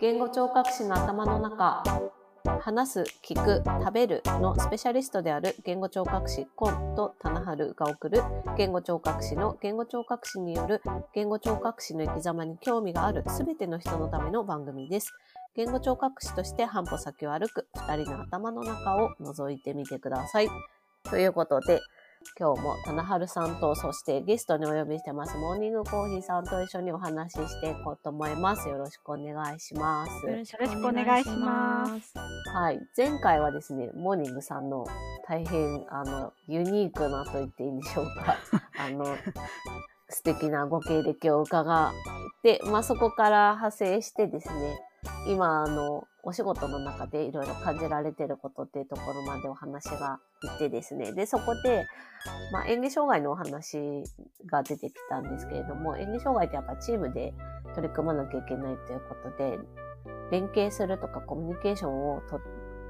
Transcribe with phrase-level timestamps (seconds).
[0.00, 1.82] 言語聴覚士の頭の中
[2.60, 8.22] 話す、聞く、食べるのスペシャリストである言語聴覚士コンと棚春が送る
[8.56, 10.80] 言語聴覚士の言語聴覚士による
[11.12, 15.12] 言語聴覚士の生き様に興味があるすべての人のための番組です。
[15.54, 20.48] 言語聴覚士として半歩先を歩く二人の頭の中を覗いてみてください。
[21.10, 21.80] ということで、
[22.38, 28.68] 今日も棚春さんと、そしてゲストにお呼びしてます、モーニングコーヒーさんと一緒にお話ししていこうと思います。
[28.68, 30.26] よろしくお願いします。
[30.26, 32.14] よろしくお願いします。
[32.52, 32.80] はい。
[32.96, 34.86] 前回はですね、モーニングさんの
[35.28, 38.36] 大変、あの、ユニークなと言っていいんでしょうか。
[38.78, 39.04] あの、
[40.08, 41.92] 素敵なご経歴を伺っ
[42.42, 44.78] て、まあそこから派生してですね、
[45.28, 51.12] 今、あの、お仕事の中でいろいろ感じられてることっていうところまでお話がいってですね。
[51.12, 51.86] で、そこで、
[52.50, 54.02] まあ演技障害のお話
[54.50, 57.32] が出てきたんですけれども、演技障害ってやっぱチームで
[57.76, 59.58] 取り組まなきゃいけないということで、
[60.32, 62.40] 連携するとかコミュニケーションをと、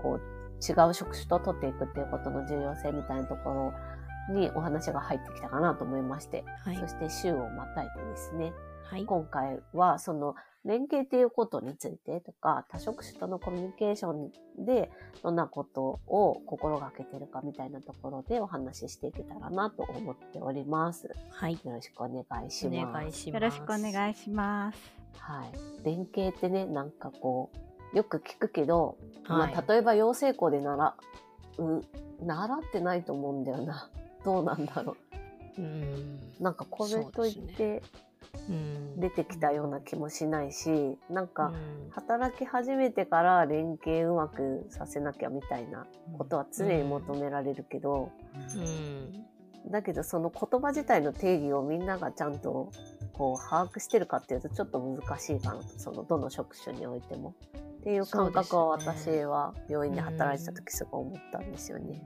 [0.02, 0.20] こう、
[0.64, 8.54] 違う職種と取っていくっていうことの重要性みたいなところにお話が入ってきたかなと思いまして、はいそして週をまたいでですね、
[8.90, 9.04] はい。
[9.04, 10.34] 今回はその
[10.64, 14.90] 連携っていうことについてとか、多職種とのコミュニケーションで
[15.22, 21.10] どんなことを心がけてるかみたいなところでお話ししていけたらなと思っております。
[21.30, 21.52] はい。
[21.52, 22.92] よろしくお願いしおます。
[22.92, 23.34] 願いします。
[23.34, 24.78] よろしくお願いします。
[25.18, 25.84] はい。
[25.84, 27.50] 連携ってね、なんかこ
[27.92, 30.96] う、よく聞くけど、はいまあ、例えば養成校で習
[31.58, 31.82] う、
[32.24, 33.88] 習ってないと思うんだよな。
[34.24, 34.96] どうなんだろ
[35.58, 36.20] うん。
[36.40, 36.42] う。
[36.42, 37.82] なんかこれといそうですってうん。
[38.96, 45.86] 出てきたような気もしないし、なんか、うん働き始めてから連携うまくさせなきゃみたいな
[46.18, 48.12] ことは常に求められるけど、
[48.54, 49.24] うん。
[49.70, 52.70] だけどその言葉自体の定義をみんながちゃんと
[53.14, 57.34] こう把握してるかっていうとちょっと難しいかなと、そのどの職種においても。
[57.80, 62.02] っていう感覚はそうですね私は病院で働いてた時すごい思ったんですよね。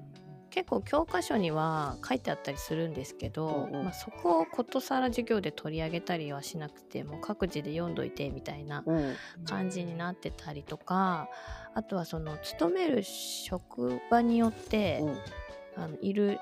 [0.50, 9.16] 結構教科書には書いてあったりするんですけど、うんうんまあ、そこをことさら授業で取り上げたりはしなくてもう各自で読んどいてみたいなうん。
[9.46, 11.28] 感じになってたりとか
[11.74, 15.82] あとはその勤める職場によって、うん。
[15.82, 16.38] あのいる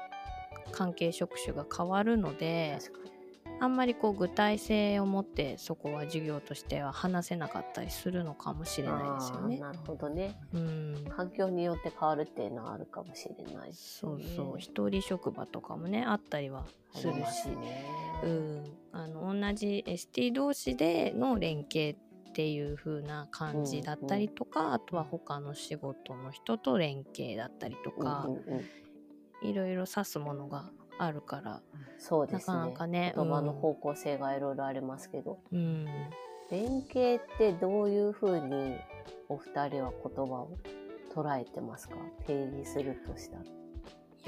[0.73, 2.79] 関係職種が変わるので。
[3.61, 9.59] あんまりこう具体性を持ってそこは授業としては話せなかったりするのかもしれないですよね。
[9.59, 10.39] なるほどね。
[10.53, 14.25] うん環境によって変わるっていうのはあるかもしれないですそね。
[14.25, 17.85] うそう一人職場とかもねあったりはするし、ね。
[18.23, 21.97] うん、あの同じ ST 同士での連携
[22.31, 28.65] っていう風な感じだったりとか、あとは他の仕事の人と連携だったりとかうん、うんうん
[29.43, 31.63] いろいろ指すものがあるから、
[31.99, 32.57] そうですね。
[32.57, 35.87] なかなかね言葉の方向性がいろいろありますけど、うん、
[36.51, 38.77] 連携ってどういうふうに
[39.29, 40.51] お二人は言葉を
[41.15, 41.97] 捉えてますか？
[42.27, 43.43] 定義するとしたら。
[43.45, 43.47] い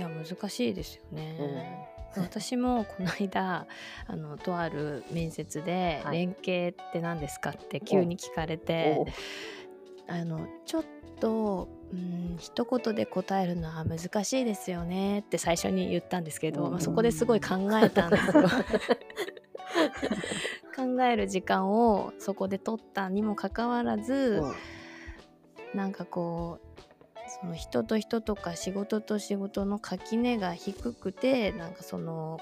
[0.02, 1.88] や難しいですよね。
[2.16, 3.66] 私もこの間
[4.08, 8.96] あのとある面接で「はい連携って何ですか?」って急に聞かれて、
[10.08, 10.84] おあのちょっ
[11.20, 12.36] とうん。
[12.38, 15.20] 一言で答えるのは難しいですよね。
[15.20, 16.70] って最初に言ったんですけど、うん。
[16.72, 18.44] まあ、そこですごい考えたんですよ。
[20.74, 24.42] 考える時間をそこで取ったにもかかわらず、
[25.74, 26.70] なんかこう
[27.40, 32.40] その人と人とか仕事と仕事の垣根が低くてなんかその、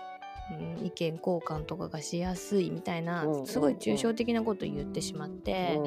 [0.78, 3.46] うん、意見交換とかがしやすいみたいなうん。
[3.46, 5.78] すごい抽象的なことを言ってしまって、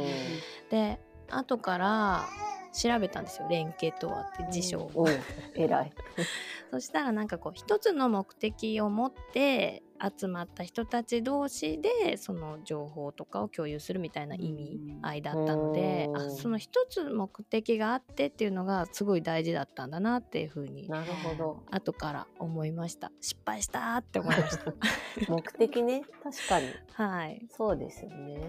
[0.69, 2.25] で後から
[2.71, 4.91] 調べたんですよ連携とはって辞書を。
[4.95, 5.61] うん。
[5.61, 5.93] 偉い。
[6.71, 9.83] そしたらなんかこう一つの目的を持って
[10.17, 21.63] 集まった人たち同士でその情報とかを共有するみたいな意味合いだったので、うんあその一つ目的があってっていうのがすごい大事だったんだなっていうふうになるほど。
[21.71, 23.11] 後から思いました。
[23.21, 24.73] 失敗したーって思いました。
[25.29, 26.03] 目的ね。
[26.23, 26.67] 確かに。
[26.93, 28.41] はい、そうですよね。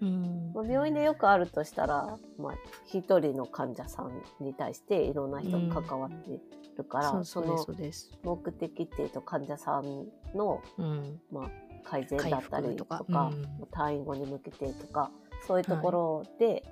[0.00, 0.52] うん。
[0.54, 2.54] まあ、病院でよくあるとしたら、まあ、
[2.86, 6.40] 一人の患者さんに対していろんな人が関わって
[6.76, 10.85] るから、そうそうですのそうです、目的っていうと患者さんの、うん、
[11.30, 11.50] まあ、
[11.84, 13.30] 改善だったりとか回復とか。
[13.32, 13.90] うん。
[13.92, 15.10] 退院後に向けてとか
[15.46, 16.64] そういうところで、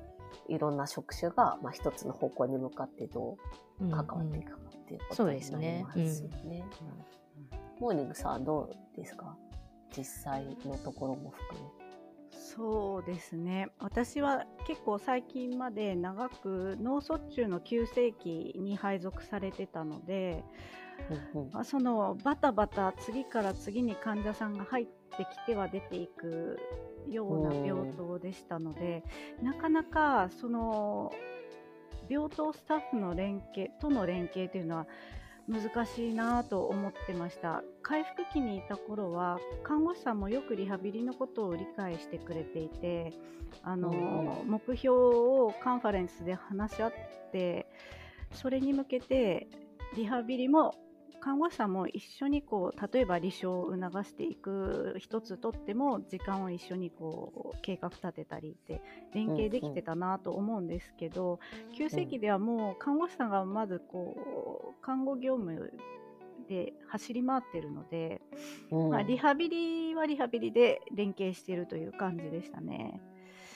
[0.49, 3.37] い、ろんな職種が、まあ、一つの方向に向かってど
[3.81, 6.65] う関わっていくかっていうことになりますよね。
[7.81, 9.37] モーニングさんはどうですか？
[9.97, 11.67] 実際のところも含め。
[12.33, 13.69] そうですね。
[13.79, 20.45] 私は結構最近まで長く脳卒中の急性期に配属されてたので
[21.35, 26.59] うんそのバタバタ次から次に患者さんが入ってきては出ていく
[27.09, 29.05] ような病棟でしたので、
[29.43, 31.13] なかなかその
[32.09, 34.87] 病棟スタッフの連携との連携というのは
[35.47, 37.63] 難しいなと思ってました。
[37.83, 43.13] 回復期にいた頃は看護師さんもよくリハビリのことを理解してくれていて
[43.63, 43.91] あの、
[44.43, 44.51] うん。
[44.51, 46.93] 目標をカンファレンスで話し合っ
[47.31, 47.67] て
[48.33, 49.49] それに向けて
[49.97, 50.75] リハビリも
[51.25, 58.83] 看護師さんも一緒にこう例えば離床を促していく一つとっても時間を一緒にこう計画立てたりって
[59.15, 61.41] 連携できてたなと思うんですけど、
[61.75, 65.73] 急性期ではもう看護師さんがまずこう看護業務
[66.47, 68.21] で走り回ってるので、
[68.71, 73.01] うんまあ、リハビリはリハビリで連携しているという感じでしたね。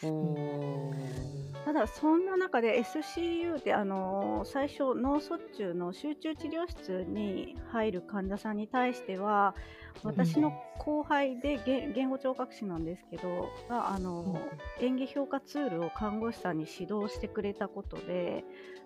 [0.02, 9.54] うんただそんな中で SCU ってあの最初脳卒中の集中治療室に入る患者さんに対しては
[10.02, 14.40] 私の後輩で言言語聴覚士なんですけどがあの
[14.80, 18.44] 演技評価ツールを看護師さんに指導してくれたことで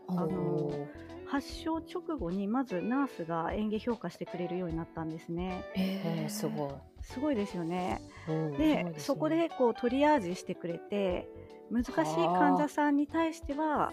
[0.09, 0.89] あの
[1.27, 5.65] 発症直後にまずナースが演技評価してくれるようになったんですね。
[5.77, 6.92] えー、すごい。
[7.03, 8.01] すごいですよね。
[8.29, 11.29] うんでねそこでこうトリアージしてくれて
[11.71, 13.93] 難しい患者さんに対しては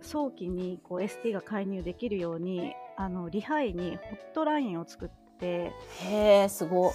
[0.00, 5.08] 早期にこう ST が介入できるようにあのリハイにホットラインを作っ
[5.42, 5.72] て
[6.08, 6.92] へえ、すご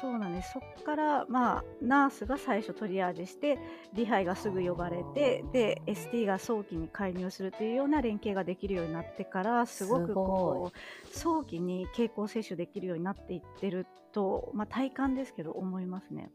[0.00, 3.58] そうなんですそこから、まあ、ナースが最初トリアージして
[3.94, 16.30] リハイがすぐ呼ばれてで ST が早期に介入するというような連携ができるようになってからすごくこう早期に経口摂取できるようになっていってると、まあ、体感ですけど思いますね。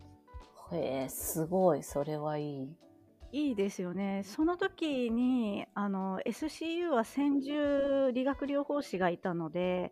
[0.72, 1.84] へえ、すごい。
[1.84, 2.76] それはいい。
[3.32, 4.22] いいですよね。
[4.24, 9.92] その時にあの SCU は専従理学療法士がいたので、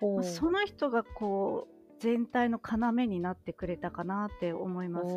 [0.00, 5.16] まあその人がこう全体の要になってくれたかなって思います。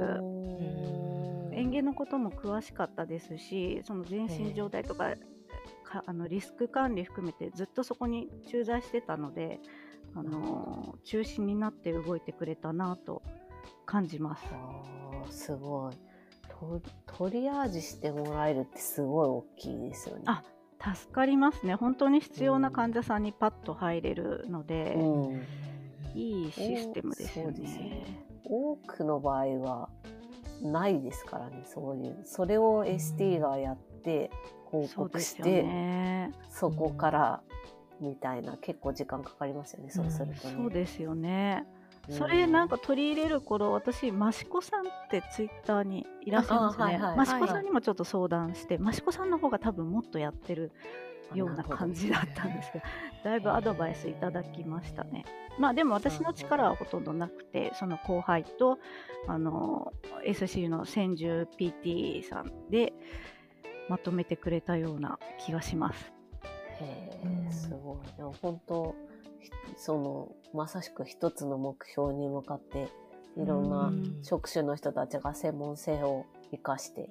[1.54, 5.16] 園芸のことも詳しかったですし、その全身状態とか、
[5.84, 9.60] かあのリスク管理含めてずっとそこに駐在してたので、
[10.16, 13.22] あの中心になって動いてくれたなと
[13.86, 14.46] 感じます。
[15.30, 15.94] すごい
[16.50, 16.82] ト。
[17.06, 20.24] トリアージしてもらえるってすごい大きいですよね。
[20.26, 20.44] あ
[20.84, 21.76] 助かりますね。
[21.76, 25.44] 本当に必要な患者さんにパッと入れるので、うん、
[26.14, 28.26] いいシステムですよねね。
[28.44, 29.90] 多くの場合は
[30.62, 32.22] ないですからね、そういう。
[32.26, 34.30] それを ST がやって
[34.66, 36.32] 報告して、ね。
[36.50, 37.42] そこから
[38.02, 40.56] みたいな、結構時間かかりますよね、そうするとね。
[40.58, 41.66] そうですよね。
[42.10, 46.84] うんそれなんか取り入れる頃、私、益子さんってツイッターにいらっしゃいますね。
[46.84, 50.72] あはいはい益子さんにもちょっと相談して、益子さんの方が多分もっとやってる
[51.34, 52.86] ような感じだったんですけど、
[53.24, 55.24] だいぶアドバイスいただきましたね。
[55.58, 58.80] まあでも私の力はほとんどなくて、その後輩と、
[59.28, 59.94] あの、
[60.26, 62.92] SCU の千住 PT さんで
[63.90, 66.12] まとめてくれたような気がします。
[66.82, 68.18] へうんえ、すごい。
[68.18, 69.13] でも本当、ひ
[69.78, 72.90] その、まさしく一つの目標に向かって、
[73.38, 77.10] いろんうなん職種の人たちが専門性を生かして、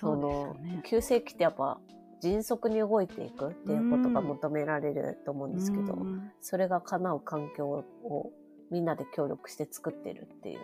[0.00, 0.82] そのね、。
[0.84, 1.80] 急性期ってやっぱ
[2.20, 8.32] 迅速に動いていくっていうことがうん求められると思うんですけど、うんそれが叶う環境を
[8.70, 10.60] みんなで協力して作ってるっていう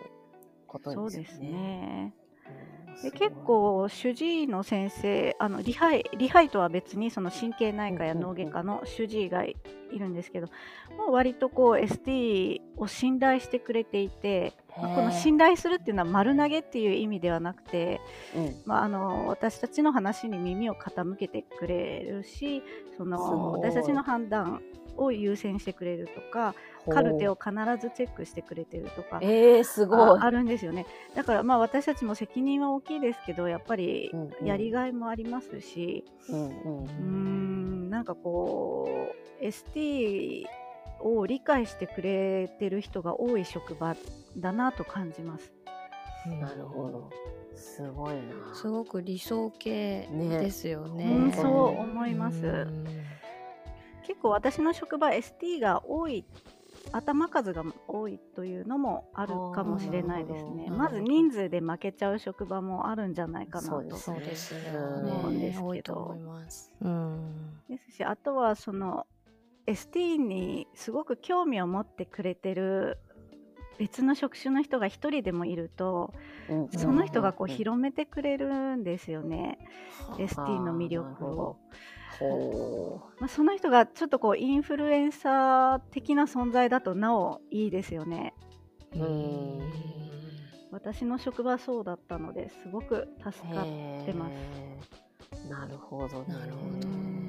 [0.67, 1.23] ことそうですよね。
[1.23, 2.13] ですね。
[2.95, 9.55] うんです結、構主治医の先生あのリハイリハイとは別にその神経内科や脳外科の主治医がい
[9.93, 10.47] るんですけど、
[10.97, 18.01] もう割とこう ST を信頼してくれていて、まあこの信頼するっていうのは丸投げっていう意味ではなくて、
[18.35, 18.55] うん。
[18.65, 22.63] まあ、あの私たちの話に耳を傾けてくれるし
[22.97, 24.61] そすの私たちの判断
[24.97, 26.55] を優先してくれるとか
[26.91, 30.19] カルテを必ずチェックしてくれてるとかえー、すごい。
[30.19, 30.85] ああるんですよね。
[31.15, 34.11] だからまあ私たちも責任は大きいですけどやっぱり
[34.43, 39.11] やりがいもありますし、うんうんうーんなんかこ
[39.41, 40.45] う ST
[41.01, 43.95] を理解してくれてる人が多い職場
[44.37, 45.53] だなと感じます。
[46.27, 47.09] なるほど。
[47.55, 48.53] すごいな。
[48.53, 51.05] すごく理想系ねですよね。
[51.05, 53.04] うんそう思いますうん
[54.07, 56.25] 結構私の職場 ST が多い
[56.91, 60.69] 頭数が多いというのもあるかもしれないですね。
[60.69, 63.75] まず人数で負けちゃう職場もあるんじゃないかなと。
[63.75, 66.71] 思うんですけど多いと思います。
[66.81, 67.59] うん。
[67.69, 69.07] ですしあとはその
[69.67, 72.99] ST にすごく興味を持ってくれてる
[73.77, 76.13] 別の職種の人が一人でもいると
[76.49, 76.69] うん。
[76.69, 77.55] その人がこううん。
[77.55, 79.57] 広めてくれるんですよね、
[80.17, 81.57] ST の魅力を
[82.19, 83.15] ほど。
[83.19, 88.33] まあ、その人がちょっとこうインフルエンサー的な存在だとなおいいですよね。
[88.93, 89.59] うん
[90.71, 93.65] 私の職場そうだったのですごく助かっ
[94.05, 95.49] てます。
[95.49, 96.33] なるほどね。
[96.33, 97.24] なるほど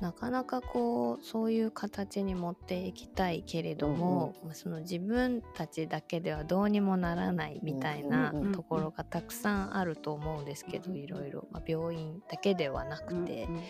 [0.00, 13.62] なかなかこうそういう形に持っていきたいけれども、まあその自分たちだけではどうにもならないみたいなうんうんうんところがたくさんあると思うんですけど、うんいろいろ、まあ、病院だけではなくて、うんうん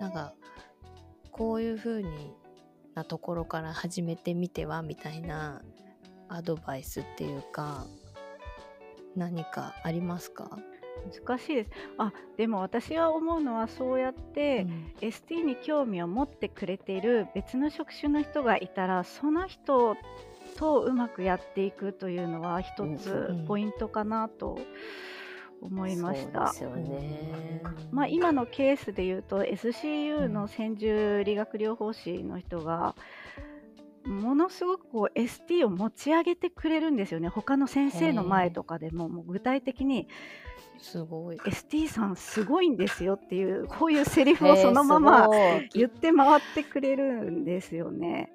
[0.00, 0.32] なんか
[1.30, 2.32] こういう風に
[2.94, 5.62] なところから始めてみてはみたいな
[6.28, 7.86] アドバイスっていうか
[9.16, 10.58] 何かありますか、
[11.26, 11.70] 難しいです。
[11.98, 19.96] あでも私は思うのはそうやって、うん ST に興味を持ってくれている別の職種の人がいたらその人
[20.56, 24.58] とうまくやっていくというのは一つうんポイントかなと
[25.62, 26.52] 思いました。
[27.90, 32.94] まあ、今のケースで言うと SCU の専従理学療法士の人が
[34.10, 40.08] ものすごくこう ST を持ち上げてくれるんですよね他の先生の前とかでももう具体的に
[40.78, 41.36] すごい。
[41.36, 45.28] ST さんすごいんですよっていうこういうセリフをそのまま
[45.74, 48.32] 言って回ってくれるんですよね。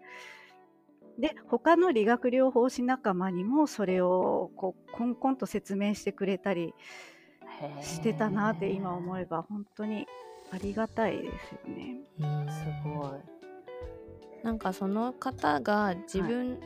[1.17, 6.73] で他の理学療法士仲間にもそれをこうコンコンと説明してくれたり
[7.81, 10.07] してたなって今思えば本当に
[10.51, 11.97] ありがたいですよね。
[12.19, 13.34] うんすごい。
[14.45, 16.59] なんかその方が自分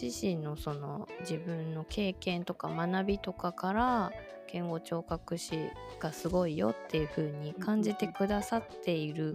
[0.00, 4.12] 自身のその自分の経験とか学びとかから
[4.52, 9.34] 言語聴覚士がすごいよっていう風に感じてくださっている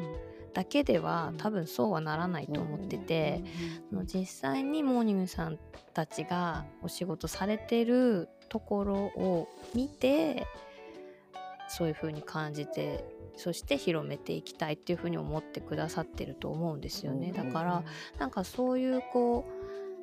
[0.53, 3.43] だけでは多分そうはならないと思ってて
[3.89, 5.57] その実際にモーニングさん
[5.95, 10.45] たちがお仕事されてるところを見て
[11.67, 17.31] そういう風に感じてそして広めていきたいっていう風に思ってくださってると思うんですよね。
[17.31, 17.83] だから
[18.19, 19.45] なんかそういうこ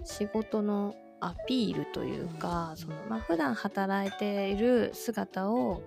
[0.03, 5.83] う仕事のアピールというかそのまあ普段働いている姿を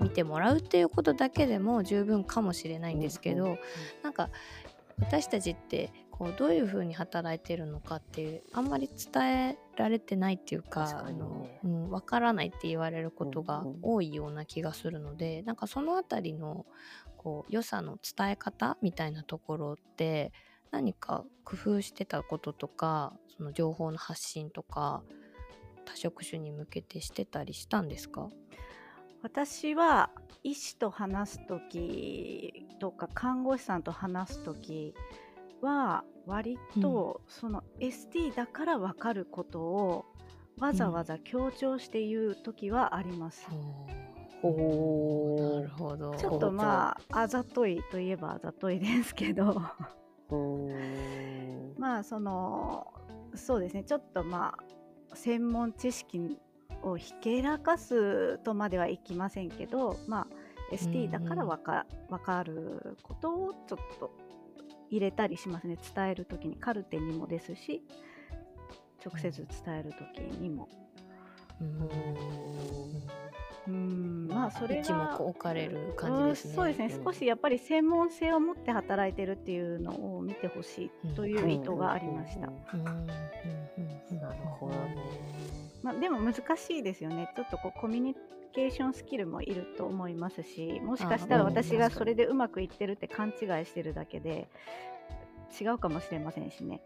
[0.00, 3.58] 見てもらうっていうことだけでも十分かもしれないんですけど、
[4.02, 4.30] なんか
[5.00, 11.22] 私たちってこうどういうふうに働いてるのかっていうあんまり伝えられてないっていうか確かにね。
[11.22, 16.66] あの、うん、分からないって言われることがうんうん多いような気がするので、なんかそのあたりの
[17.16, 20.32] こう良さの伝え方みたいなところって
[20.72, 25.02] 何か工夫してたこととかその情報の発信とか
[25.84, 28.28] 多職種に向けてしてたりしたんですか？
[29.22, 30.10] 私は
[30.44, 34.94] 医師と話す時とか看護師さんと話す時
[35.62, 40.06] は割とその ST だから分かることを
[40.58, 43.46] わざわざ強調して言う時はあります。
[44.42, 46.14] おーなるほど。
[46.16, 49.62] ちょっとまああざといといえばあざといですけど。
[51.78, 52.92] まあその
[53.34, 53.84] そうですね。
[53.84, 56.38] ちょっとまあ専門知識
[56.82, 64.10] をひけらかすとまではいきませんけどまあ ST だからわか,、わかることをちょっと
[64.90, 65.76] 入れたりしますね。
[65.94, 66.56] 伝える時に。
[66.56, 67.82] カルテにもですし
[69.04, 70.68] 直接伝える時にも。
[71.60, 71.88] うん。
[73.68, 74.28] うん。
[74.28, 76.50] まあそれ一目が置かれる感じですね。
[76.50, 77.04] うんそうですね、うん。
[77.04, 82.46] 少しやっぱり専門性を持って働いてるっていうのを見てほしいという意図がありました。
[82.46, 82.52] なる
[84.58, 85.67] ほどね。
[85.82, 87.32] まあ、でも難しいですよね。
[87.36, 88.16] ちょっとこうコミュニ
[88.52, 94.48] ケーションスキルもいると思いますし、もしかしたら私がそれでうまくいってるって勘違いしてるだけで
[95.60, 96.80] 違うかもしれませんしね。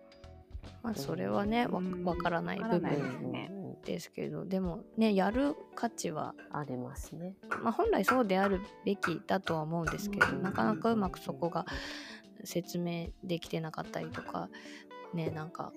[0.83, 7.35] まあそれはねわうんわからない部分ですけどでもねやる価値は、ありますね。
[7.63, 11.67] まあ、本来そうであるべきだとは思うんですけどうんなかなかうまくそこが
[12.45, 14.49] 説明できてなかったりとか
[15.15, 15.73] ねなんか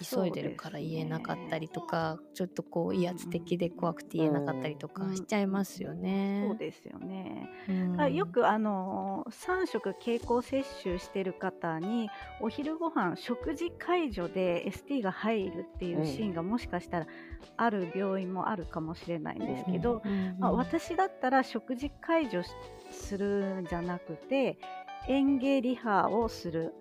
[0.00, 5.16] 急いでるから言えなかったりとか、ちょっとこう威圧的で怖くて言えなかったりとかうん。
[5.16, 6.46] しちゃいますよね。
[6.48, 7.48] そうですよね。
[7.68, 8.00] うん。
[8.00, 12.08] あよくあの3食経口摂取してる方に
[12.40, 17.06] お昼ご飯食事介助で ST が入るっていうシーンがもしかしたら
[17.56, 20.02] ある病院もあるかもしれないんですけど、
[20.40, 22.50] 私だったら食事介助し
[22.90, 24.58] するんじゃなくて
[25.08, 26.74] 園芸リハをする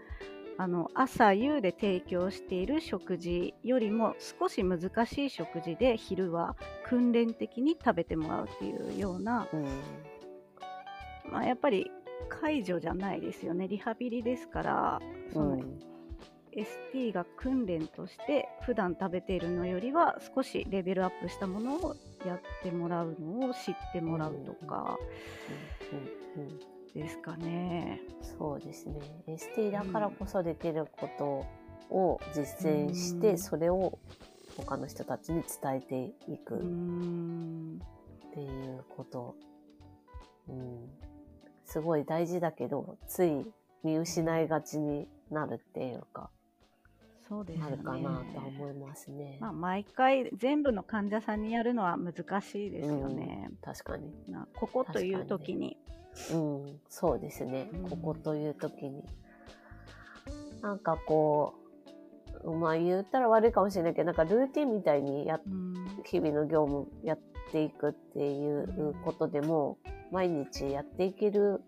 [0.60, 9.64] あの朝夕で提供している食事よりも少し難しい食事で昼は訓練的に食べてもらうっていうような、うん
[11.32, 11.90] まあ、やっぱり
[12.28, 13.70] 介助じゃないですよね。
[13.70, 15.00] リハビリですから
[15.32, 15.80] その、うん
[16.52, 24.98] ST が訓練として普段食べているのよりは少しレベルアップしたものをやってもらうのを知ってもらうとか、
[26.36, 26.79] うん。
[26.94, 28.02] ですかね。
[28.38, 29.00] そうですね。
[29.28, 31.46] ST だからこそできること
[31.94, 33.98] を実践して、うんそれを
[34.58, 37.80] 他の人たちに伝えていくうっん
[38.34, 39.36] ていうこと。
[40.50, 40.90] うん、
[41.66, 43.46] すごい大事だけど、つい
[43.84, 46.30] 見失いがちになるっていうか、
[47.30, 47.72] そうですよね。
[47.72, 48.00] なるかな
[48.34, 49.38] とは思いますね。
[49.40, 53.52] まあ、毎回全部の患者さんにやるのは難しいですよね。
[53.62, 54.12] 確かに。
[54.28, 55.78] なここという時に。
[56.34, 57.90] うん、そうですねうん。
[57.90, 59.04] ここという時に。
[60.62, 61.54] なんかこ
[62.44, 67.20] う、まあ言ったら悪いかもしれないけど、なんかルーティンみたいにやっうん日々の業務やっ
[67.52, 69.78] ていくっていうことでも、
[70.12, 71.62] 毎日やっていける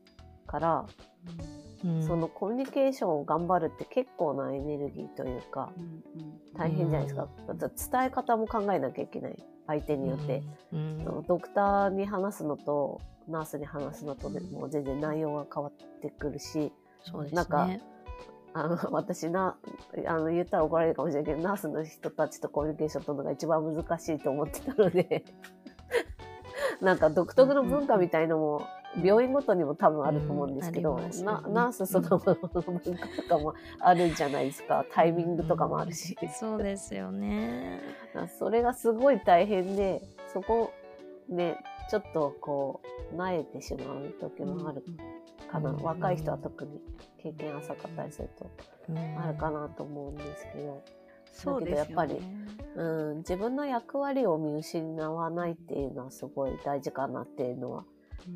[0.47, 0.87] から、
[1.27, 1.70] うん
[2.05, 6.01] そのコミュニケーションを頑張るって結構なエネルギーというか、うんうん
[6.53, 7.27] 大変じゃないですか。
[7.47, 7.69] うん伝
[8.05, 9.43] え方も考えなきゃいけない。
[9.67, 10.43] 相手によって。
[10.73, 16.73] うんドクターに話すのと、ナースに話すのとでもう全然内容が変わってくるし、
[17.03, 17.69] そうですねなんか
[18.53, 19.57] あの、私な、
[20.07, 25.23] あの、言ったら怒られるかもしれないけど、ナースの人たちとコミュニケーション取るのが一番難しいと思ってたので、
[26.81, 28.63] なんか独特の文化みたいのも、
[28.97, 34.85] 病院ごとにも多分あると思うんですけど、うんすねナースそのものの文化とかもあるんじゃないですか。
[34.91, 36.17] タイミングとかもあるし。
[36.33, 37.79] そうですよね。
[38.37, 40.01] それがすごい大変で、
[40.33, 40.71] そこ
[41.29, 41.57] ね、
[41.89, 42.81] ちょっとこ
[43.13, 44.83] う、慣れてしまう時もある
[45.49, 45.69] かな。
[45.69, 46.81] うん若い人は特に
[47.17, 48.49] 経験浅かったりすると。
[49.17, 50.81] あるかなと思うんですけど、
[51.31, 51.95] そうですよね。
[51.95, 57.85] だけどやっぱりうん、自分の役割を見失わないっていうのはすごい大事かなっていうのは、うん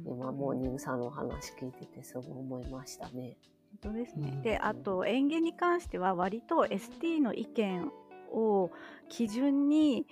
[0.05, 3.37] 今、モーニングさんのお話聞いててすごい思いましたね。
[3.81, 4.31] 本当ですね。
[4.35, 7.91] うんで、あと園芸に関しては割と ST の意見
[8.31, 8.71] を
[9.09, 10.07] 基準に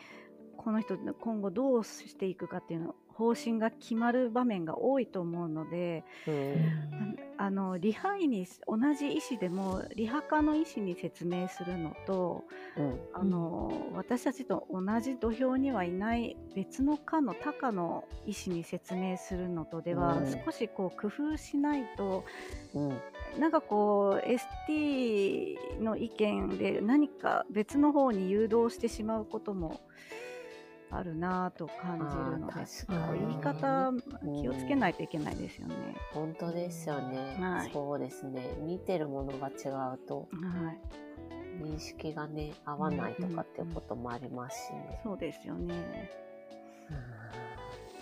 [0.58, 7.18] この人今後どうしていくかっていうの方針が決まる場面が多いと思うので、うん。
[7.36, 12.44] あのリハ医に同じ医師でもリハ科の医師に説明するのと
[12.78, 13.00] うん。
[13.14, 22.26] あの、私たちと同じ土俵にはいない別の科の他科の医師に説明するのとでは、うん少しこう工夫しないと
[22.74, 22.98] うん。
[23.40, 24.28] なんかこう
[24.70, 29.82] ST の意見で何か別の方に誘導してしまうことも
[30.96, 35.76] あるなぁと感じるのであー確かに言い方うん気をつけないといけないですよね。
[36.14, 37.38] 本当ですよね。
[37.40, 38.42] はいそうですね。
[38.62, 40.72] 見てるものが違うと、は
[41.60, 45.00] い、認識がね、合わないとかっていうこともありますしね。
[45.04, 46.10] そうですよね。
[46.90, 47.34] うん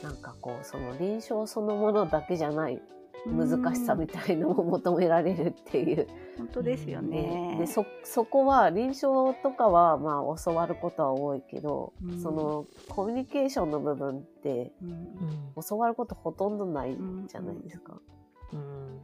[0.02, 2.82] なんかこう、その臨床そのものだけじゃない
[3.26, 6.08] 難しさみたいのも求められるっていう。
[6.38, 7.58] 本当ですよね。
[7.60, 12.22] でそそこは臨床とかはまあ教わることは多いけど、うん。
[12.22, 15.54] そのコミュニケーションの部分ってうん。
[15.68, 18.00] 教わることほとんどないじゃないですか。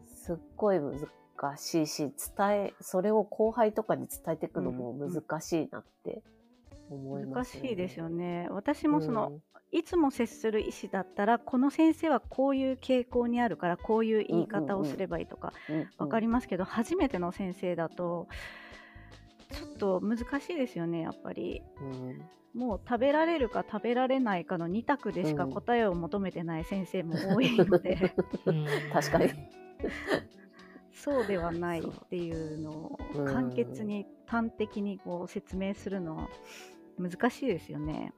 [0.06, 6.21] すっごい難しいし伝えそれを後輩とかに伝えていくのも難しいなって
[6.89, 8.47] 思いま難す、しいですよね。
[8.50, 9.41] 私もその、うん。
[9.71, 18.28] いつも接する医師だったらこの先生はこういう傾向にあるからこういう言い方をすればいいとかうん分かりますけど、初めての先生だと
[19.52, 21.62] ちょっと難しいですよねやっぱり。
[21.82, 22.21] うん。
[22.54, 25.52] もう食べられるか食べられないかの2択でしかうん。
[25.52, 28.15] 答えを求めてない先生も多いので、
[28.91, 29.34] 確かに。
[30.93, 33.26] そうではないっていうのをうん。
[33.26, 36.30] 簡潔に端的にこう説明するのは
[36.97, 38.13] 難しいですよね。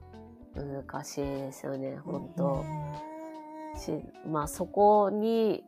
[0.54, 2.64] 難しいですよね本当、
[3.78, 3.92] し
[4.26, 5.62] まあそこに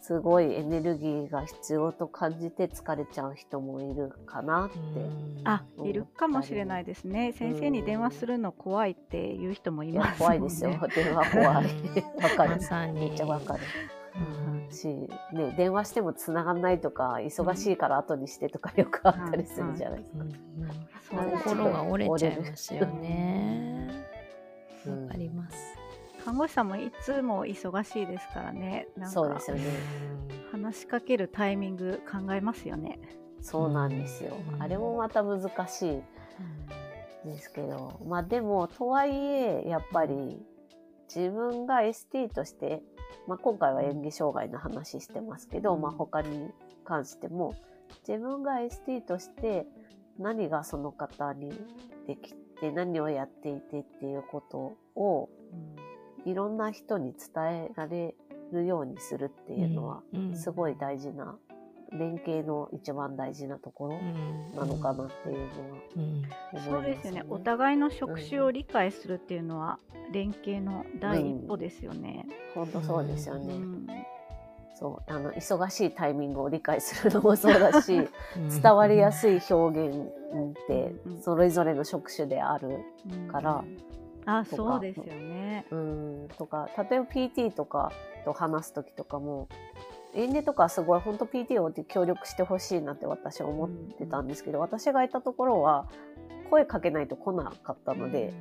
[0.00, 4.76] すごいエネルギーが必要と感じて疲れちゃう人もいるかなって、
[5.44, 7.32] あ、うんいるかもしれないですね。
[7.32, 10.70] 先生に電話するの怖いっていう人もいます怖いですよ。
[10.94, 11.46] 電話怖い。
[11.46, 11.62] わ
[12.36, 12.60] かる。
[12.70, 13.60] まめっちゃわかる。
[14.14, 14.72] うん。
[14.72, 14.86] し、
[15.32, 20.40] ね、電話しても繋がんないとか忙しいから後にしてとかよくあったりするじゃないですか、そうです
[21.08, 23.88] 心が折れちゃいますよね。
[24.86, 25.56] うんわかります。
[26.24, 28.88] 看護師さんもいつも忙しいですからね。
[28.96, 29.62] なんかそうですよね
[30.50, 32.98] 話しかけるタイミング考えますよね。
[33.40, 36.02] そうなんですよ、うんあれもまた難しい
[37.24, 40.40] ですけどまあでもとはいえやっぱり
[41.14, 42.82] 自分が ST として、
[43.28, 46.50] まあ、今回は演技障害の話してますけど、うんまあ、他に
[46.84, 47.54] 関しても
[48.06, 49.66] 自分が ST として
[50.18, 51.50] 何がその方に
[52.06, 55.28] できて何をやっていてっていうことを
[56.24, 58.14] いろんな人に伝えられ
[58.52, 60.02] るようにするっていうのは
[60.34, 61.36] すごい大事な
[61.92, 64.00] 連携の一番大事なところ
[64.60, 66.24] なのかなっていうのはうん思い
[66.54, 67.24] ます、そうですよね。
[67.28, 69.78] お互いの職種を理解するっていうのは
[70.12, 72.26] 連携の第一歩ですよね。
[72.54, 74.06] 本当そうですよね。
[74.76, 78.08] うんそうあの忙しいタイミングを理解するのもそうだし
[78.62, 82.84] 伝わりやすい表現ってそれぞれの職種である
[83.32, 83.64] から。
[84.28, 85.66] あそうですよね。
[85.70, 87.92] うんとか例えば PT とか
[88.24, 89.46] と話す時とかも
[90.14, 95.86] エンネとかすごい本当 PT を協力してほしいなって私は思ってたんですけど、私がいたところは
[96.50, 98.32] 声かけないと来なかったので、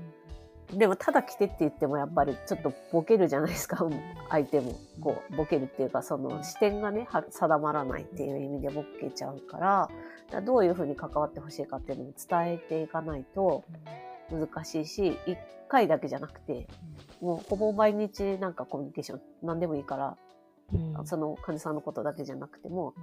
[0.73, 3.85] でもただ来てって言ってもやっぱりちょっとボケるじゃないですか。
[4.29, 4.73] 相手も。
[5.01, 9.89] こうボケるっていうかその視点がね定まらないっていう意味でボケちゃうか
[10.31, 13.63] らどういうふうに関わってほしいかっていうのを伝えていかないと
[14.31, 16.67] 難しいし1回だけじゃなくて
[17.21, 20.17] もうほぼ毎日なんかコミュニケーション何でもいいから、
[21.05, 22.93] その患者さんのことだけじゃなくても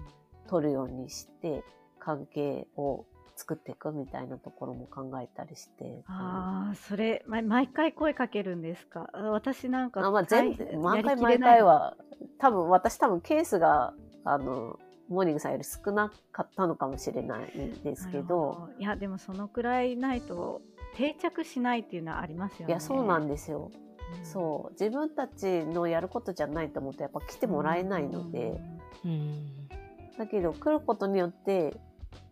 [0.48, 1.62] 取るようにして
[1.98, 6.02] 関係を作っていくみたいなところも考えたりして。
[6.06, 9.08] ああ、それ、ま、毎回声かけるんですか？
[9.12, 11.96] 私なんか、あまあ、全毎回毎回は、
[12.38, 18.68] 多分私多分ケースが、あの、モーニングさんより少なかったのかもしれないですけど。
[18.78, 20.62] いや、でもそのくらいないと
[20.94, 22.72] 定着しないっていうのはありますよね。
[22.72, 23.70] いや、そうなんですよ。
[24.18, 24.72] うん、そう。
[24.72, 28.60] 自分たちのやることじゃないと思うとやっぱ来てもらえないので。
[29.04, 29.68] うん、
[30.16, 31.76] だけど来ることによって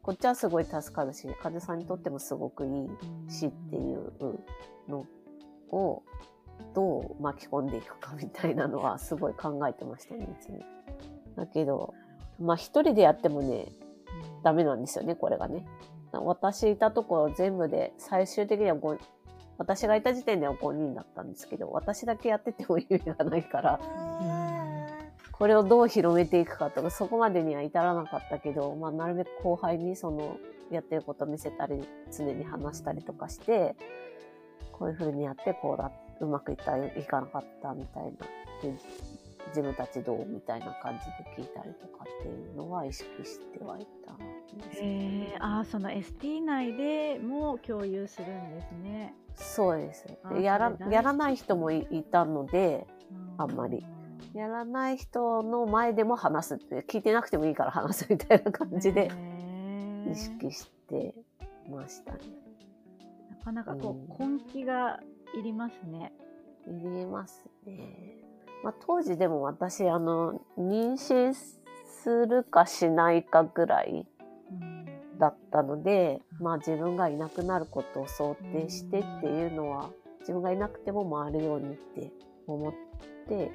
[0.03, 4.13] こっちはすごい助かるし、患者さんにとってもすごくいいしっていう
[4.89, 5.07] の
[5.71, 6.03] を
[6.75, 10.59] どう巻き込んでいくかみたいなのはすごい考えてましたね、いつも。
[11.37, 11.95] だけど、
[12.41, 13.73] まあ一人でやってもね、
[14.43, 15.67] ダメなんですよね、これがね。
[16.13, 18.99] 私いたところ全部で最終的には5、
[19.59, 23.81] 私がいた時点では5人だったんですけど、私だけやってても意味がないから、
[25.41, 30.37] これをどう広めていくかとか、そこまでには至らなかったけど、まあ、なるべく後輩にその、
[30.71, 31.83] やってること見せたり、
[32.15, 33.75] 常に話したりとかして、
[34.71, 38.11] こういう風にやって、こうだ、うまくいった、いかなかったみたいな、
[39.49, 41.07] 自分たちどうみたいな感じ
[41.39, 44.19] で聞いたりとかっていうのは意識してはいたん
[44.59, 45.33] です、ね。
[45.33, 49.15] えー、ああ、その ST 内でも共有するんですね。
[49.35, 50.05] そうです。
[50.35, 52.87] でやらやらない人もいたので、
[53.39, 53.83] あんまり。
[54.35, 59.11] やらない人の前でも話すって聞いてなくてもいいから話すみたいな感じで
[60.11, 61.15] 意識して
[61.71, 62.19] ましたね。
[63.31, 65.01] なかなかこう、うん、根気が
[65.39, 66.13] いりますね。
[66.67, 68.21] いりますね。
[68.63, 74.07] まあ、当時でも私あの妊娠するかしないかぐらい
[75.19, 82.13] だったので、うん、まあ自分がいなくなることを想定してっていうのは、自分がいなくても回るようにって
[82.47, 82.73] 思っ
[83.29, 83.51] て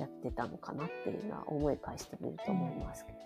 [0.00, 3.18] やってたのかなっていうのは思い返してみると思いますけど。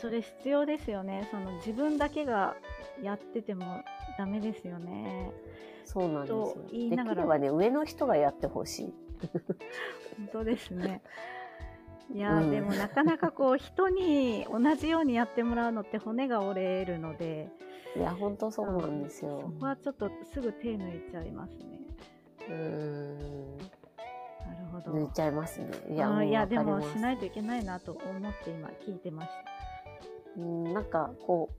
[0.00, 1.28] それ必要ですよね。
[1.30, 2.56] その自分だけが
[3.02, 3.84] やってても
[4.18, 5.30] ダメですよね。
[5.84, 6.56] そうなんですよ。
[6.70, 7.26] 言いながら。
[7.26, 8.94] はね上の人がやってほしい。
[10.16, 11.02] 本当ですね。
[12.12, 17.50] いや、うん、でもなかなかこう人に同じようにやってもらうのって骨が折れるので。
[17.96, 19.40] いや本当そうなんですよ。
[19.42, 21.80] そこはちょっとすぐ手抜いちゃいますね。
[22.48, 23.79] うん
[24.80, 25.04] ほど。
[25.04, 25.70] 抜いちゃいますね。
[25.90, 29.60] いや、いやでもしないといけないなと思って今聞いてました。
[30.36, 31.50] うん、なんかこ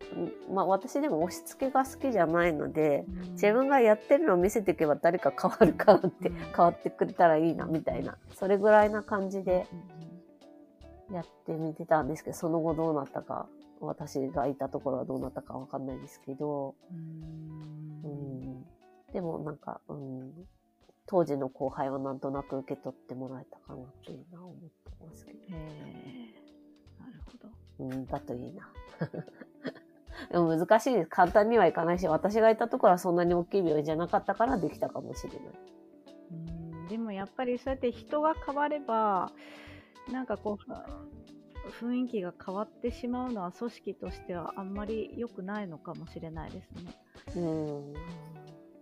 [0.50, 9.68] う、まあ私でも押し付けが好きじゃないので、うん、自分がやってるのを見せていけば誰か変わるかなって、うん、変わってくれたらいいなみたいな、それぐらいな感じで
[11.12, 13.48] やってみてたんですけど、その後どうなったか、
[13.82, 18.64] 私がいたところはどうなったかわかんないですけど、うん、
[19.12, 20.32] でもなんか、うん、
[21.12, 24.70] 当時の後輩はなんとなく受け取ってもらえたかなっていうのは思って
[25.06, 25.40] ますけど。
[25.50, 25.60] へ
[26.98, 27.50] なるほど。
[27.80, 28.72] うん、だといいな。
[30.32, 31.10] でも難しいです。
[31.10, 35.42] 簡単にはいかないし、私がいたところはそんなに大きい病院じゃなかったからできたかもしれない。
[36.32, 39.34] うんでもやっぱりそうやって人が変われば、
[40.14, 46.96] なんかこう、雰囲気が変わってしまうのは組織としてはあんまり良くないのかもしれないですね。
[47.36, 47.40] う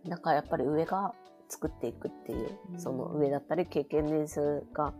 [0.07, 0.09] ん。
[0.09, 1.13] だからやっぱり上が
[1.49, 4.93] 作っていくっていう、その上だったり経験年数が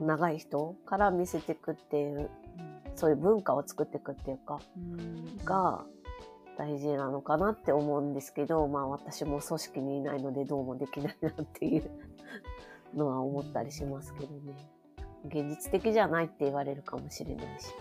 [0.00, 2.28] 長い人から見せていくっていう、
[2.94, 4.60] そういう文化を作っていくっていうか、
[5.44, 5.84] が
[6.58, 11.90] 大事なのかなって思うんですけど、まあ私も組織にいないのでどうもできないなっていう
[12.94, 14.54] のは思ったりしますけどね。
[15.26, 17.72] 現実的じゃないって言われるかもしれないし、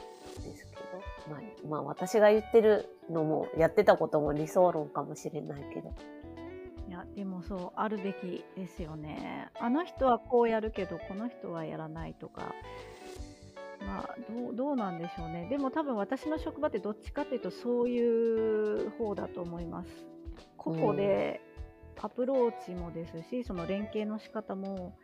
[0.44, 0.82] ですけど。
[1.30, 5.92] まあ、まあ私が言ってるのも、やってたことも理想論かもしれないけど、
[6.92, 9.50] いやでもそうあるべきですよね。
[9.58, 12.54] あの人はこうやるけどこの人はやらないとか。
[13.80, 15.48] まあどうどうなんでしょうね。
[15.50, 19.90] でも多分私の職場ってどっちかっていうとそういう方だと思います。
[20.58, 21.40] 個々で
[22.02, 24.98] アプローチもですし、その連携の仕方も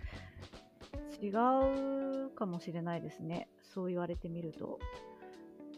[1.21, 3.47] 違うかもしれないですね。
[3.61, 4.77] そう言われてみると。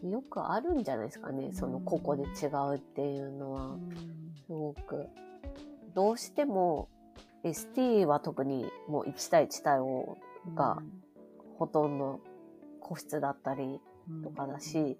[0.02, 3.76] よくあるんじゃないですかね、その個々で違うっていうのは、
[4.46, 5.06] すごく。
[5.94, 6.88] どうしても
[7.44, 10.18] ST は特にもう1対1対応
[10.54, 10.78] が
[11.58, 12.20] ほとんど
[12.80, 13.80] 個室だったり
[14.22, 14.98] とかだし、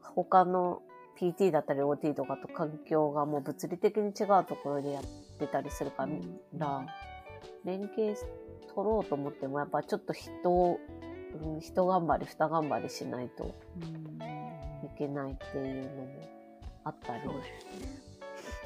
[0.00, 0.82] 他の
[1.18, 5.02] PT だったり OT とかと環境がもう物理的に違うところでやっ
[5.38, 6.06] てたりするか
[6.54, 6.86] ら、
[7.64, 8.16] 連携
[8.74, 10.78] 取ろうと思ってもやっぱちょっと人を、
[11.42, 13.54] うん、人頑張り二頑張りしないと
[14.84, 16.08] いけないっていうのも
[16.84, 17.22] あったり、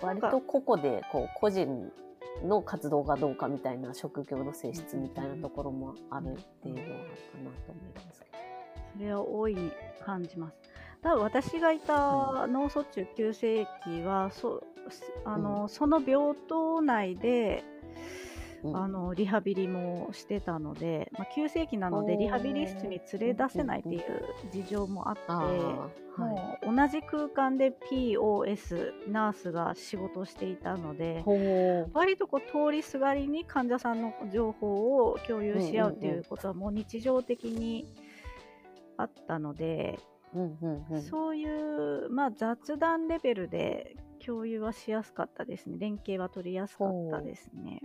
[0.03, 1.91] 割と個々でこう個人
[2.45, 8.31] の活動がどうかみたいな職業の性質みたいなところもあるっていうのはあるかなと思いますけど。
[8.97, 9.57] それは多い
[10.05, 10.57] 感じます。
[11.03, 14.63] 多分私がいた脳卒中急性期は、そ
[15.25, 17.65] あの、うん、その病棟内で、
[18.63, 24.03] うん、あのリハビリもしてたので、まあ、急性期なのでリハビリ室に連れ出せないっていう
[24.53, 25.21] 事情もあって、
[26.21, 31.25] もう同じ空間で POS ナースが仕事していたので
[31.95, 37.87] 割とこう通りすがりに患者さんの情報を共有し合うっていうことはもう日常的に
[38.99, 39.99] あったので、
[40.35, 45.79] うんうんうん、そういう、まあ、雑談レベルで共有はしやすかったですね。
[45.79, 47.81] 連携は取りやすかったですね。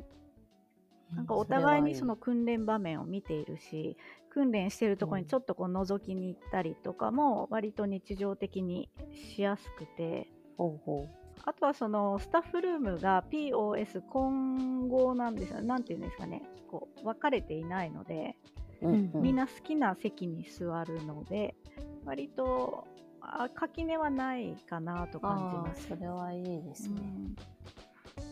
[1.16, 3.98] なんかお互いにその訓練場面を見ているし、
[4.30, 11.10] 訓練してるところにちょっとこう覗きに行ったりとかも割と日常的にしやすくて、ほうほう。
[11.44, 15.62] あとはそのスタッフルームが POS 混合なんですよ。
[15.62, 18.36] なんていうんですかね、こう分かれていないので、
[18.82, 21.56] うんうん、みんな好きな席に座るので、
[22.04, 22.88] 割と
[23.22, 25.88] あ垣根はないかなと感じます。
[25.88, 27.02] それはいいですね。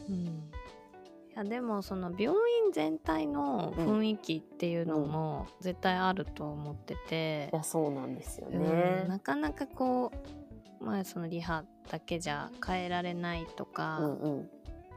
[0.09, 0.51] うん、うん、
[1.35, 10.11] いやでもその病院全体の雰囲気っていうのも絶対あると思ってて、うん、いやそうなんですよね、うん、なかなかこ
[10.81, 14.49] うまあそのリハだけじゃ変えられないとか、うんうん、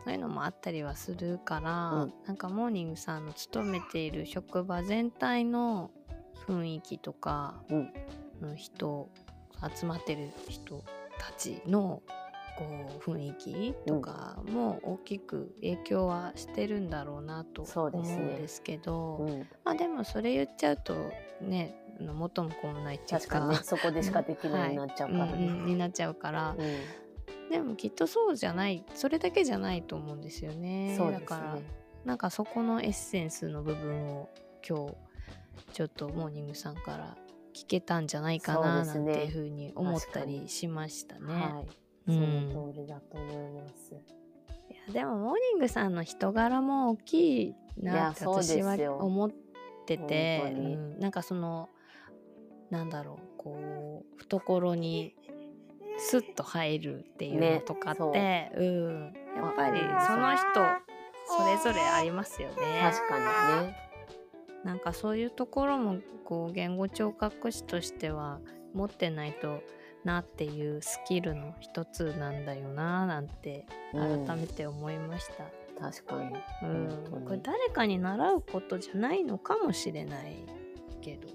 [0.05, 5.91] そういうのもあったりはするから、うん、なんかモーニングさんの勤めている職場全体の
[6.47, 9.09] 雰囲気とか、うん、人
[9.75, 10.85] 集まってる人
[11.19, 12.03] たちの
[12.57, 12.65] こ
[13.09, 20.95] う雰囲気とかも大きく影響はしてるんだろうなと思うんですけど、ねうん、まあでもそれ言っちゃうと
[21.41, 26.57] ね元も子もないっていうか、ね、そこでしかできないになっちゃうから、ねはいうん、になっちゃうから、
[27.51, 30.95] でもきっとそうじゃないそれだけじゃないと思うんですよね。
[30.97, 31.59] そう、ね、だから
[32.05, 34.29] なんかそこのエッセンスの部分を
[34.67, 34.95] 今日
[35.73, 37.17] ちょっとモーニングさんから
[37.55, 41.67] 聞けたんじゃないかななんていうふうに思ったりしましたね。
[42.07, 43.95] はい、その通りだと思います。
[43.95, 49.31] いやでもモーニングさんの人柄も大きいなって私は思っ
[49.87, 51.69] てて、うん、なんかその
[52.71, 55.15] なんだろうこう懐に
[55.99, 58.65] スッと入るっていうのとかって、ね、うう。
[58.65, 60.45] ん、やっぱりその人
[61.27, 62.55] それぞれありますよね。
[62.83, 63.77] 確かにね。
[64.65, 68.41] なんかそういうところもこう言語聴覚士としては
[68.75, 69.61] 持ってないと
[70.07, 75.45] なっていうスキルの一つなんだよななんて改めて思いました。
[75.45, 76.35] うん、確かに。
[76.63, 77.25] うん。
[77.27, 80.47] これ誰かに習うことじゃないのかもしれない
[81.03, 81.29] けど。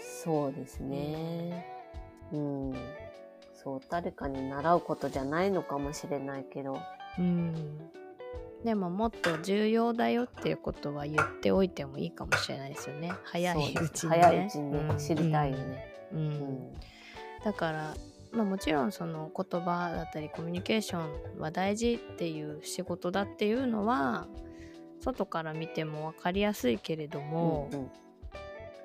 [0.00, 1.64] そうですね。
[2.32, 2.74] うん。
[3.62, 6.80] そう誰かに習うことじゃないのかもしれないけど、
[7.16, 7.54] うん、
[8.64, 13.12] でももっと重要だよっていうことは言っておいてもいいかもしれないですよね。
[13.24, 16.72] 早いうちに、ね、早いうちに、ね、知りたいよね、うん、うん、
[17.44, 17.94] だから
[18.32, 21.00] まあ、もちろんその言葉だったりコミュニケーショ
[21.36, 24.26] ンは大事っていう仕事だっていうのは
[25.00, 27.90] 外から見ても分かりやすいけれども、うんうん、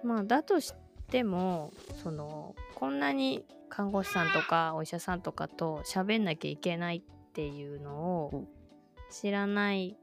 [0.04, 0.74] まあだとし
[1.10, 1.72] ても
[2.04, 7.91] そのこんなに看護師さんとかお医者さんとかと喋んなきゃいけないっていうの
[8.26, 8.46] を
[9.10, 9.98] 知らない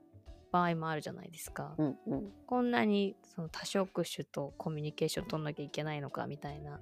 [0.53, 1.75] 場合もあるじゃないですか。
[1.77, 6.81] うんうん、こんなにその多職種とコミュニケーション取んなきゃいけないのかみたいな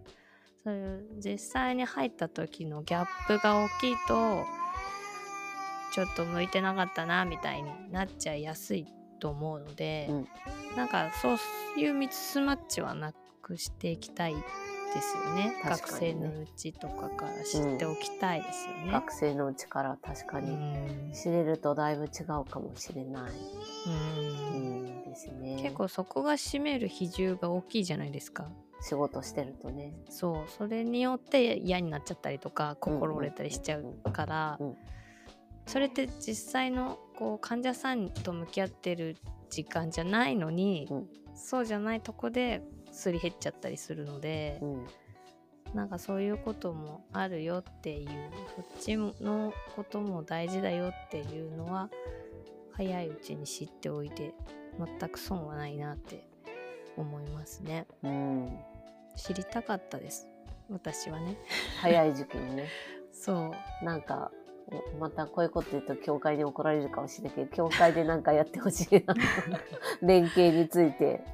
[0.65, 4.45] そういう実際に入った時のギャップが大きいと
[5.93, 8.87] ちょっと向いてなかったなみたいになっちゃいやすい
[9.21, 10.29] と思うので、うん、
[10.77, 23.33] なんかそういうミスマッチはなくしていきたいですよね、ね、学生のうちとかから知っておきたいですよね、うん、学生のうちから確かに知れるとだいぶ違うかもしれない、
[23.87, 25.59] うん、ですね。
[25.63, 28.49] 結構そこが占める比重が大きいじゃないですか
[28.83, 29.95] 仕事してるとね。
[30.11, 34.59] そうそれによって嫌になっちゃったりとか心折れたりしちゃうから、
[35.67, 39.17] それって実際のこう患者さんと向き合ってる
[39.51, 44.87] 時間じゃないのに、うん、そうじゃないとこですり減っちゃったりするので、うん。
[45.75, 48.09] なんかそういうこともあるよっていう
[48.57, 51.89] そっちのことも大事だよっていうのは
[52.73, 54.35] 早いうちに知っておいて
[54.79, 56.29] 全く損はないなって
[56.99, 57.87] 思いますね。
[58.03, 58.72] うん
[59.17, 60.29] 知りたかったです。
[60.71, 61.37] 私はね。
[61.81, 62.69] 早い時期にね。
[63.13, 63.85] そう。
[63.85, 64.31] なんか
[64.69, 69.15] おまたこういうこと言うと教会に怒られるかもしれないけど教会でなんかやってほしいな
[70.01, 71.25] 連携について。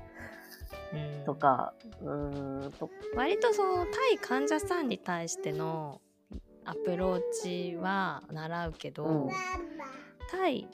[0.93, 1.25] うん。
[1.25, 2.91] とかうーんと。
[3.15, 6.01] 割とその対患者さんに対しての
[6.65, 9.31] アプローチは習うけど、うん。
[10.31, 10.69] 対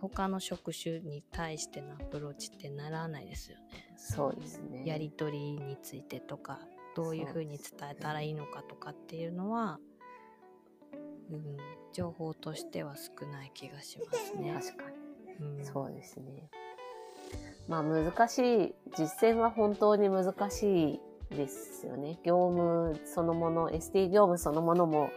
[0.00, 3.64] 他の職種に対してのアプローチって習わないですよね。
[3.96, 6.60] そうですねやり取りについてとか
[6.94, 9.78] どういうふうに伝えたらいいのかとかっていうのは、
[11.30, 11.56] うん、
[11.92, 14.52] 情報としては少ない気がしますね。
[14.54, 14.98] 確かに
[15.40, 16.50] うん、そうですね。
[17.68, 22.18] まあ難しい、実践は本当に難しいですよね。
[22.24, 25.10] 業務そのもの、ST 業務そのものも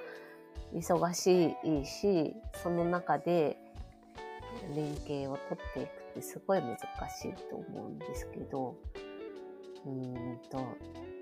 [0.74, 3.58] 忙しいし、その中で
[4.76, 8.76] 連携を取っていくってすごい難しいと思うんですけど、
[9.86, 10.66] うーんと、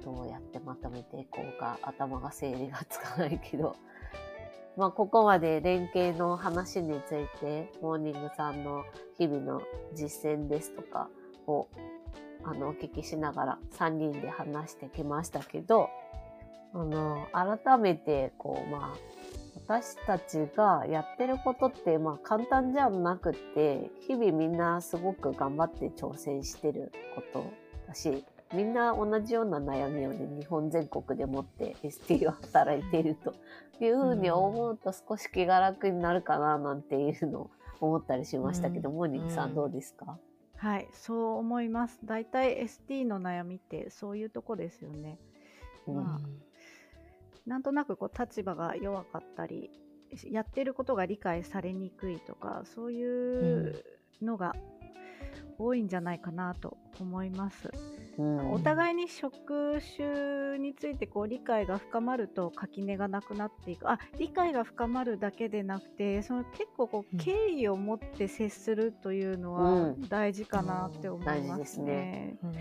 [0.03, 3.75] どうやってまとめていこうか頭が整理がつかないけど、
[4.77, 8.85] まあ、ここまで連携の話について、モーニングさんの
[9.17, 9.61] 日々の
[9.93, 11.09] 実践ですとか
[11.47, 11.67] を、
[12.43, 15.89] あの、お聞きしながら3人で話してきましたけど、
[16.73, 19.18] あの、改めて、こう、まあ、
[19.69, 27.53] 私たちがやってることって、まあ、簡単じゃなくって、日々みんなすごく頑張って挑戦してること
[27.87, 33.35] だし、みんな同じような悩みをね、日本全国で持って ST を働いていると
[33.79, 40.17] いうふうに思うと少し気が楽になるかななんていうのを思ったりしましたけど、うんモーニングさうんんどうですか、
[40.57, 41.99] はい、そう思います。
[42.03, 45.19] 大体 ST の悩みってそういうとこですよね。
[45.85, 46.48] うんまあ
[47.49, 49.71] なんとなくこう立場が弱かったり、
[50.29, 53.83] やってることが理解されにくいとか、そういう
[54.21, 54.55] のが
[55.57, 57.71] 多いんじゃないかなと思います。
[58.19, 72.37] うんお互いに職種についてこう理解が深まると垣根がなくなっていくあ理解が深まるだけでなくてその結構こううん敬意を持って接するというのはうん大事かなって思いますね。
[72.43, 72.51] うん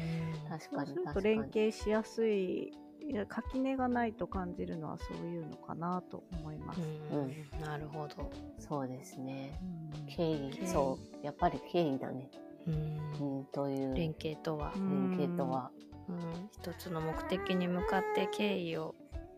[0.48, 1.24] 確かそうするとに確かに。
[1.24, 2.72] 連携しやすい
[3.08, 6.80] いや垣根がないと感じるのはそういうのかなと思います。
[7.12, 8.30] うんなるほど。
[8.58, 9.58] そうですね。
[9.96, 11.24] うん敬意敬、意そう。
[11.24, 12.30] やっぱり敬意だね。
[12.66, 15.70] うんうん、という連携とは、うん連携とは。
[16.08, 18.94] うん、一つの目的に向かって敬意を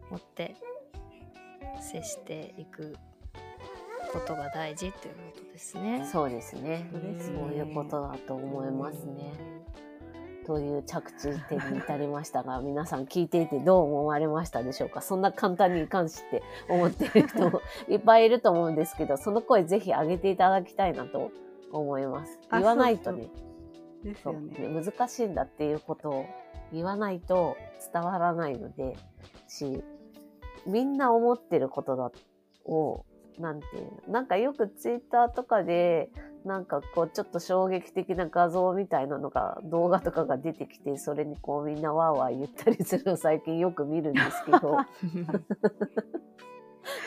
[0.09, 0.56] 持って
[1.80, 2.96] 接していく
[4.12, 6.09] ことが大事ということですね。
[6.11, 6.88] そうですね。
[6.92, 9.60] そうですそうねいうことだと思いますね。
[10.46, 15.00] という着地点に至りましたが、 皆さん聞いていてどう思われましたでしょうか？
[15.00, 21.31] そんな簡単に関して思っている人も いっぱいいると思うんですけど、その声ぜひ上げていただきたいなと
[21.72, 22.38] 思います。
[22.50, 23.29] あ言わないとね、
[24.22, 24.68] そうね。
[24.68, 26.24] ね難しいんだっていうことを
[26.72, 27.57] 言わないと
[27.92, 28.96] 伝わらないので、
[29.48, 29.83] し、
[30.66, 32.12] みんな思ってることだ
[32.64, 33.05] を、
[33.38, 36.11] なんていうの、なんかよくツイッターとかで、
[36.44, 44.79] なんかこうちょっと衝撃的な画像みたいなのが、動画とかが出てきて、それにこうみんなワーワー言ったりするのを最近よく見るんですけど、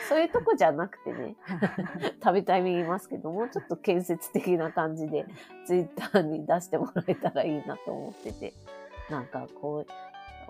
[0.08, 1.36] そういうとこじゃなくてね、
[2.20, 5.26] たびたび言いますけど、もうちょっと建設的な感じで、
[5.66, 8.54] ツイッターに出してもらえたらいいなと思ってて、
[9.10, 9.84] なんかこ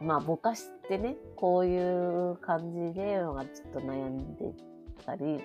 [0.00, 4.52] う、まあ、ぼかしてね、こういう感じで、まあ、ちょっと悩んで
[5.04, 5.40] たり、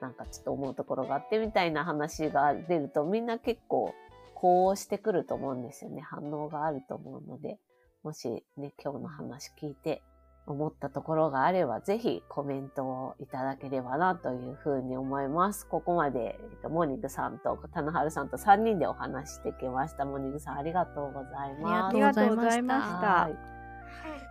[0.00, 3.94] なんかちょっと思うところがあってみたいな話が出ると、みんな結構、
[4.34, 6.00] こうしてくると思うんですよね。
[6.00, 7.58] 反応があると思うので、
[8.02, 10.02] もしね、今日の話聞いて、
[10.46, 15.66] 思ったところがあれば、ぜひコメントをいただければなというふうに思います。
[15.66, 20.04] ここまで、えっと、モーニングさんと、棚春さんと3人でお話してきました。
[20.04, 21.90] モーニングさんありがとうございます。
[21.90, 23.59] ありがとうございましたはい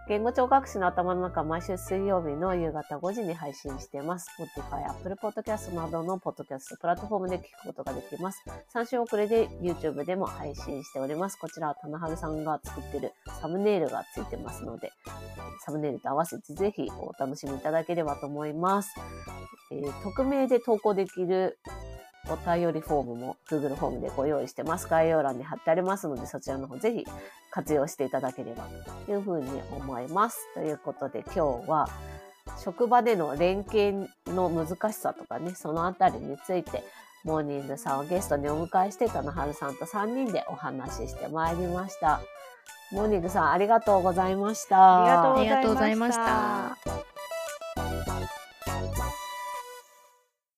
[0.09, 4.27] 言語聴覚士の頭の中、毎週水曜日の夕方5時に配信しています。
[4.39, 8.43] Spotify、Apple Podcast などのポッドキャストプラットフォームで聞くことができます。
[8.73, 11.37] 3週遅れで YouTube でも配信しております。
[11.37, 14.91] こちらは棚春さんが作っているサムネイルがついてますので、
[15.63, 18.95] サムネイルと合わせてぜひお楽しみいただければと思います。
[19.71, 21.59] えー匿名で投稿できる
[22.27, 24.87] お便りフォームも Google フォームでご用意してます。
[24.87, 27.05] 概要欄に貼ってありますので、そちらの方ぜひ
[27.51, 28.67] 活用していただければ
[29.05, 30.37] というふうに思います。
[30.53, 31.89] ということで今日は
[32.63, 36.83] 職場での連携の難しさとかね、そのあたりについて
[37.23, 42.21] モーニングさんをゲストにお迎えして、田野春さんと3人でお話ししてまいりました。
[42.91, 45.03] モーニングさん、ありがとうございました。
[45.35, 47.08] ありがとうございました。